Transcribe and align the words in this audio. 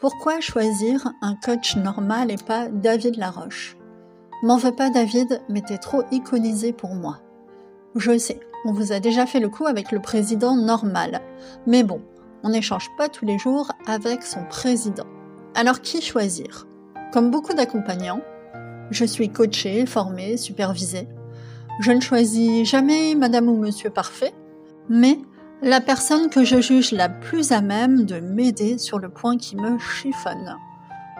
Pourquoi 0.00 0.40
choisir 0.40 1.12
un 1.20 1.34
coach 1.34 1.76
normal 1.76 2.30
et 2.30 2.38
pas 2.38 2.68
David 2.68 3.18
Laroche? 3.18 3.76
M'en 4.42 4.56
veux 4.56 4.72
pas 4.72 4.88
David, 4.88 5.42
mais 5.50 5.60
t'es 5.60 5.76
trop 5.76 6.04
iconisé 6.10 6.72
pour 6.72 6.94
moi. 6.94 7.18
Je 7.96 8.16
sais, 8.16 8.40
on 8.64 8.72
vous 8.72 8.92
a 8.92 9.00
déjà 9.00 9.26
fait 9.26 9.40
le 9.40 9.50
coup 9.50 9.66
avec 9.66 9.92
le 9.92 10.00
président 10.00 10.56
normal. 10.56 11.20
Mais 11.66 11.82
bon, 11.82 12.00
on 12.42 12.48
n'échange 12.48 12.88
pas 12.96 13.10
tous 13.10 13.26
les 13.26 13.38
jours 13.38 13.72
avec 13.86 14.22
son 14.22 14.42
président. 14.46 15.04
Alors 15.54 15.82
qui 15.82 16.00
choisir? 16.00 16.66
Comme 17.12 17.30
beaucoup 17.30 17.52
d'accompagnants, 17.52 18.22
je 18.90 19.04
suis 19.04 19.28
coaché, 19.28 19.84
formé, 19.84 20.38
supervisé. 20.38 21.08
Je 21.80 21.92
ne 21.92 22.00
choisis 22.00 22.66
jamais 22.66 23.14
madame 23.14 23.50
ou 23.50 23.56
monsieur 23.58 23.90
parfait, 23.90 24.32
mais 24.88 25.18
la 25.62 25.80
personne 25.80 26.30
que 26.30 26.44
je 26.44 26.60
juge 26.60 26.92
la 26.92 27.08
plus 27.08 27.52
à 27.52 27.60
même 27.60 28.04
de 28.04 28.18
m'aider 28.18 28.78
sur 28.78 28.98
le 28.98 29.10
point 29.10 29.36
qui 29.36 29.56
me 29.56 29.78
chiffonne. 29.78 30.56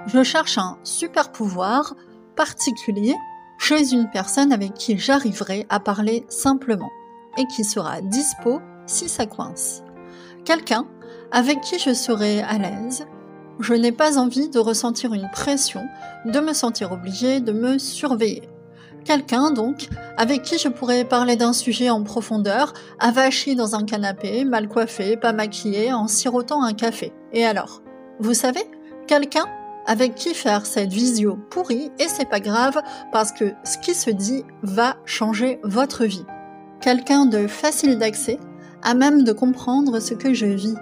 Je 0.06 0.22
cherche 0.22 0.56
un 0.56 0.78
super 0.82 1.30
pouvoir 1.30 1.94
particulier 2.36 3.14
chez 3.58 3.92
une 3.92 4.08
personne 4.10 4.52
avec 4.52 4.72
qui 4.74 4.98
j'arriverai 4.98 5.66
à 5.68 5.78
parler 5.78 6.24
simplement 6.28 6.90
et 7.36 7.46
qui 7.46 7.64
sera 7.64 8.00
dispo 8.00 8.60
si 8.86 9.08
ça 9.08 9.26
coince. 9.26 9.82
Quelqu'un 10.44 10.86
avec 11.32 11.60
qui 11.60 11.78
je 11.78 11.92
serai 11.92 12.42
à 12.42 12.58
l'aise. 12.58 13.06
Je 13.60 13.74
n'ai 13.74 13.92
pas 13.92 14.18
envie 14.18 14.48
de 14.48 14.58
ressentir 14.58 15.12
une 15.12 15.30
pression, 15.30 15.82
de 16.24 16.40
me 16.40 16.54
sentir 16.54 16.92
obligé 16.92 17.40
de 17.40 17.52
me 17.52 17.78
surveiller. 17.78 18.48
Quelqu'un, 19.04 19.50
donc, 19.50 19.88
avec 20.16 20.42
qui 20.42 20.58
je 20.58 20.68
pourrais 20.68 21.04
parler 21.04 21.36
d'un 21.36 21.52
sujet 21.52 21.90
en 21.90 22.02
profondeur, 22.02 22.74
avachi 22.98 23.56
dans 23.56 23.74
un 23.74 23.84
canapé, 23.84 24.44
mal 24.44 24.68
coiffé, 24.68 25.16
pas 25.16 25.32
maquillé, 25.32 25.92
en 25.92 26.06
sirotant 26.06 26.62
un 26.62 26.74
café. 26.74 27.12
Et 27.32 27.44
alors 27.44 27.82
Vous 28.18 28.34
savez 28.34 28.62
Quelqu'un 29.06 29.46
avec 29.86 30.14
qui 30.14 30.34
faire 30.34 30.66
cette 30.66 30.92
visio 30.92 31.36
pourrie 31.50 31.90
et 31.98 32.06
c'est 32.06 32.28
pas 32.28 32.38
grave 32.38 32.80
parce 33.12 33.32
que 33.32 33.54
ce 33.64 33.78
qui 33.78 33.94
se 33.94 34.10
dit 34.10 34.44
va 34.62 34.96
changer 35.04 35.58
votre 35.64 36.04
vie. 36.04 36.24
Quelqu'un 36.80 37.26
de 37.26 37.46
facile 37.46 37.98
d'accès, 37.98 38.38
à 38.82 38.94
même 38.94 39.24
de 39.24 39.32
comprendre 39.32 39.98
ce 40.00 40.14
que 40.14 40.32
je 40.32 40.46
vis. 40.46 40.76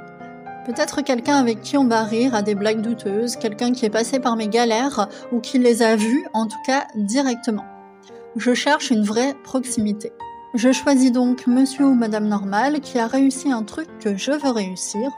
Peut-être 0.66 1.00
quelqu'un 1.00 1.36
avec 1.36 1.62
qui 1.62 1.78
on 1.78 1.86
va 1.86 2.02
rire 2.02 2.34
à 2.34 2.42
des 2.42 2.54
blagues 2.54 2.82
douteuses, 2.82 3.36
quelqu'un 3.36 3.72
qui 3.72 3.86
est 3.86 3.90
passé 3.90 4.20
par 4.20 4.36
mes 4.36 4.48
galères 4.48 5.08
ou 5.32 5.40
qui 5.40 5.58
les 5.58 5.82
a 5.82 5.96
vues, 5.96 6.26
en 6.34 6.46
tout 6.46 6.60
cas 6.66 6.86
directement. 6.94 7.64
Je 8.36 8.54
cherche 8.54 8.90
une 8.90 9.04
vraie 9.04 9.34
proximité. 9.42 10.12
Je 10.54 10.72
choisis 10.72 11.12
donc 11.12 11.46
monsieur 11.46 11.86
ou 11.86 11.94
madame 11.94 12.26
normal 12.28 12.80
qui 12.80 12.98
a 12.98 13.06
réussi 13.06 13.50
un 13.50 13.62
truc 13.62 13.88
que 14.00 14.16
je 14.16 14.32
veux 14.32 14.50
réussir, 14.50 15.10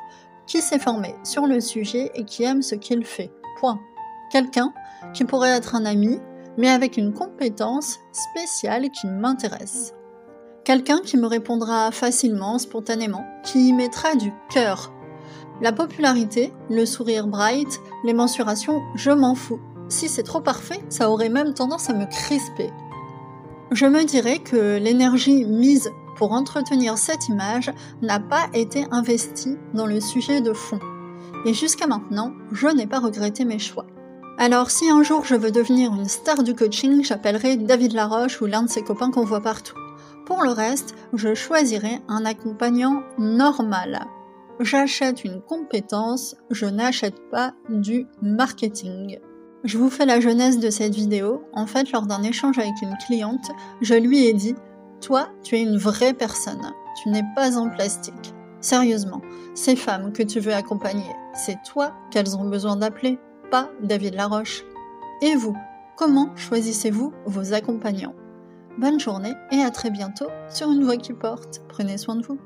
qui 0.47 0.61
s'est 0.61 0.78
formé 0.78 1.14
sur 1.25 1.47
le 1.47 1.61
sujet 1.61 2.11
et 2.14 2.25
qui 2.25 2.44
aime 2.44 2.62
ce 2.62 2.75
qu'il 2.75 3.05
fait. 3.05 3.31
Point. 3.58 3.78
Quelqu'un 4.31 4.72
qui 5.12 5.25
pourrait 5.25 5.50
être 5.50 5.75
un 5.75 5.84
ami, 5.84 6.19
mais 6.56 6.69
avec 6.69 6.97
une 6.97 7.12
compétence 7.12 7.98
spéciale 8.12 8.91
qui 8.91 9.06
m'intéresse. 9.06 9.94
Quelqu'un 10.64 11.00
qui 11.00 11.16
me 11.16 11.27
répondra 11.27 11.91
facilement, 11.91 12.58
spontanément, 12.58 13.25
qui 13.42 13.69
y 13.69 13.72
mettra 13.72 14.14
du 14.14 14.33
cœur. 14.50 14.92
La 15.61 15.72
popularité, 15.72 16.53
le 16.69 16.86
sourire 16.86 17.27
bright, 17.27 17.81
les 18.05 18.14
mensurations, 18.14 18.81
je 18.94 19.11
m'en 19.11 19.34
fous. 19.34 19.61
Si 19.88 20.08
c'est 20.08 20.22
trop 20.22 20.41
parfait, 20.41 20.81
ça 20.88 21.11
aurait 21.11 21.28
même 21.28 21.55
tendance 21.55 21.91
à 21.91 21.94
me 21.94 22.06
crisper. 22.06 22.70
Je 23.72 23.86
me 23.86 24.04
dirais 24.04 24.40
que 24.40 24.78
l'énergie 24.78 25.44
mise 25.44 25.92
pour 26.16 26.32
entretenir 26.32 26.98
cette 26.98 27.28
image 27.28 27.70
n'a 28.02 28.18
pas 28.18 28.48
été 28.52 28.84
investie 28.90 29.56
dans 29.74 29.86
le 29.86 30.00
sujet 30.00 30.40
de 30.40 30.52
fond. 30.52 30.80
Et 31.46 31.54
jusqu'à 31.54 31.86
maintenant, 31.86 32.32
je 32.50 32.66
n'ai 32.66 32.88
pas 32.88 32.98
regretté 32.98 33.44
mes 33.44 33.60
choix. 33.60 33.86
Alors 34.38 34.70
si 34.70 34.91
un 34.91 35.04
jour 35.04 35.24
je 35.24 35.36
veux 35.36 35.52
devenir 35.52 35.94
une 35.94 36.08
star 36.08 36.42
du 36.42 36.54
coaching, 36.54 37.04
j'appellerai 37.04 37.58
David 37.58 37.92
Laroche 37.92 38.41
ou 38.41 38.46
l'un 38.46 38.64
de 38.64 38.68
ses 38.68 38.82
copains 38.82 39.12
qu'on 39.12 39.24
voit 39.24 39.41
partout. 39.41 39.76
Pour 40.26 40.42
le 40.42 40.50
reste, 40.50 40.97
je 41.12 41.34
choisirai 41.34 42.00
un 42.09 42.25
accompagnant 42.25 43.03
normal. 43.19 44.00
J'achète 44.59 45.25
une 45.25 45.41
compétence, 45.42 46.34
je 46.50 46.66
n'achète 46.66 47.30
pas 47.30 47.54
du 47.69 48.06
marketing. 48.20 49.20
Je 49.62 49.76
vous 49.76 49.91
fais 49.91 50.06
la 50.06 50.21
jeunesse 50.21 50.59
de 50.59 50.71
cette 50.71 50.94
vidéo. 50.94 51.44
En 51.53 51.66
fait, 51.66 51.93
lors 51.93 52.06
d'un 52.06 52.22
échange 52.22 52.59
avec 52.59 52.81
une 52.81 52.97
cliente, 53.06 53.50
je 53.82 53.94
lui 53.94 54.25
ai 54.25 54.32
dit 54.32 54.54
Toi, 55.03 55.28
tu 55.43 55.56
es 55.56 55.62
une 55.62 55.76
vraie 55.76 56.15
personne. 56.15 56.72
Tu 57.03 57.10
n'es 57.10 57.25
pas 57.37 57.59
en 57.59 57.69
plastique. 57.69 58.32
Sérieusement, 58.62 59.21
ces 59.54 59.76
femmes 59.76 60.12
que 60.12 60.22
tu 60.22 60.41
veux 60.41 60.54
accompagner, 60.54 61.15
c'est 61.34 61.59
toi 61.62 61.93
qu'elles 62.10 62.37
ont 62.37 62.48
besoin 62.48 62.76
d'appeler, 62.76 63.19
pas 63.50 63.71
David 63.82 64.15
Laroche. 64.15 64.65
Et 65.22 65.34
vous, 65.34 65.56
comment 65.97 66.34
choisissez-vous 66.37 67.12
vos 67.27 67.53
accompagnants? 67.53 68.15
Bonne 68.78 69.00
journée 69.00 69.34
et 69.50 69.62
à 69.62 69.71
très 69.71 69.91
bientôt 69.91 70.28
sur 70.48 70.71
Une 70.71 70.84
Voix 70.84 70.97
qui 70.97 71.12
porte. 71.12 71.60
Prenez 71.69 71.98
soin 71.98 72.16
de 72.16 72.25
vous. 72.25 72.38